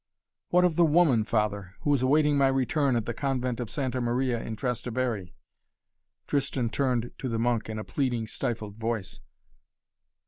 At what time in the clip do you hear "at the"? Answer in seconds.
2.95-3.13